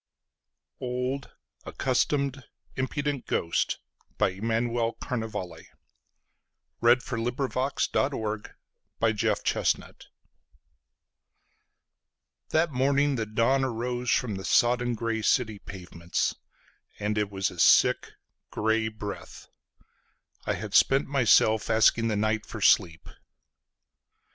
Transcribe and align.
Old 0.79 1.31
Accustomed 1.63 2.45
Impudent 2.75 3.27
Ghost 3.27 3.77
Emanuel 4.19 4.93
Carnevali 4.93 5.67
From 6.79 7.23
"Neuriade"THAT 7.23 8.55
morning 12.71 13.13
the 13.13 13.25
dawn 13.27 13.63
arose 13.63 14.09
from 14.09 14.35
the 14.37 14.43
sodden 14.43 14.95
grey 14.95 15.21
city 15.21 15.59
pavements, 15.59 16.33
And 16.97 17.15
it 17.15 17.29
was 17.29 17.51
a 17.51 17.59
sick 17.59 18.13
grey 18.49 18.87
breath.I 18.87 20.53
had 20.53 20.73
spent 20.73 21.07
myself 21.07 21.69
asking 21.69 22.07
the 22.07 22.15
night 22.15 22.47
for 22.47 22.59
sleep. 22.59 23.07